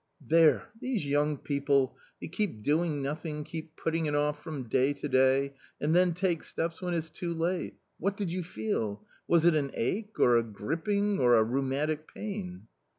"There, 0.35 0.63
these 0.79 1.05
young 1.05 1.37
people! 1.37 1.95
they 2.19 2.27
keep 2.27 2.63
doing 2.63 3.03
nothing, 3.03 3.43
keep 3.43 3.75
putting 3.77 4.07
it 4.07 4.15
off 4.15 4.41
from 4.41 4.67
day 4.67 4.93
to 4.93 5.07
day, 5.07 5.53
and 5.79 5.93
then 5.93 6.15
take 6.15 6.41
steps 6.41 6.81
when 6.81 6.95
it's 6.95 7.11
too 7.11 7.35
late! 7.35 7.75
What 7.99 8.17
did 8.17 8.31
you 8.31 8.41
feel? 8.41 9.05
was 9.27 9.45
it 9.45 9.53
an 9.53 9.69
ache 9.75 10.19
or 10.19 10.37
a 10.37 10.43
griping 10.43 11.19
or 11.19 11.35
a 11.35 11.43
rheumatic 11.43 12.11
pain 12.11 12.65